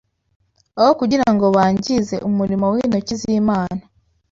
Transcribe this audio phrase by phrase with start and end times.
[0.79, 3.81] Aho kugira ngo bangize umurimo w’intoki z’Imana